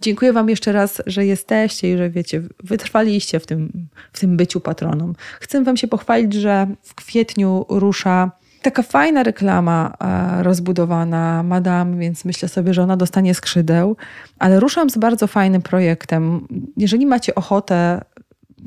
[0.00, 4.60] Dziękuję Wam jeszcze raz, że jesteście i że wiecie, wytrwaliście w tym, w tym byciu
[4.60, 5.12] patroną.
[5.40, 8.30] Chcę Wam się pochwalić, że w kwietniu rusza
[8.62, 13.96] taka fajna reklama e, rozbudowana, madam, więc myślę sobie, że ona dostanie skrzydeł,
[14.38, 16.46] ale ruszam z bardzo fajnym projektem.
[16.76, 18.00] Jeżeli macie ochotę,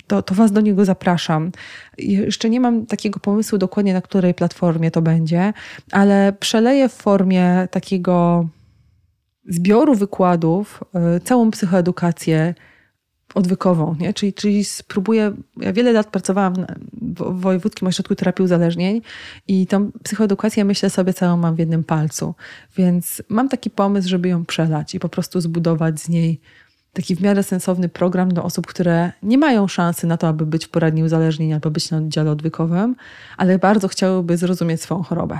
[0.07, 1.51] to, to Was do niego zapraszam.
[1.97, 5.53] Jeszcze nie mam takiego pomysłu dokładnie, na której platformie to będzie,
[5.91, 8.47] ale przeleję w formie takiego
[9.49, 12.53] zbioru wykładów e, całą psychoedukację
[13.35, 14.13] odwykową, nie?
[14.13, 16.53] Czyli, czyli spróbuję, ja wiele lat pracowałam
[16.93, 19.01] w Wojewódzkim Ośrodku Terapii Uzależnień
[19.47, 22.35] i tą psychoedukację myślę sobie całą mam w jednym palcu,
[22.77, 26.41] więc mam taki pomysł, żeby ją przelać i po prostu zbudować z niej
[26.93, 30.65] taki w miarę sensowny program dla osób, które nie mają szansy na to, aby być
[30.65, 32.95] w poradni uzależnień albo być na oddziale odwykowym,
[33.37, 35.39] ale bardzo chciałyby zrozumieć swoją chorobę.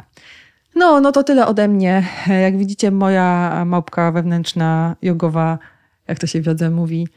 [0.76, 2.08] No, no to tyle ode mnie.
[2.28, 5.60] Jak widzicie, moja małpka wewnętrzna jogowa
[6.08, 7.08] jak to się w jodze mówi,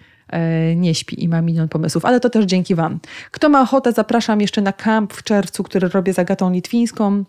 [0.76, 3.01] nie śpi i ma milion pomysłów, ale to też dzięki Wam.
[3.31, 7.24] Kto ma ochotę, zapraszam jeszcze na kamp w czerwcu, który robię z Agatą Litwińską.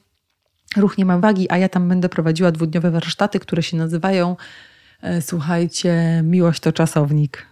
[0.78, 4.36] Ruch nie ma wagi, a ja tam będę prowadziła dwudniowe warsztaty, które się nazywają,
[5.02, 7.46] e, słuchajcie, Miłość to czasownik.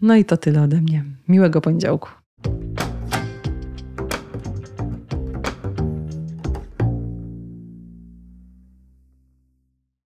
[0.00, 1.04] No i to tyle ode mnie.
[1.28, 2.08] Miłego poniedziałku.